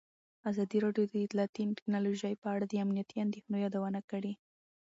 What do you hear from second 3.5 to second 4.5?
یادونه کړې.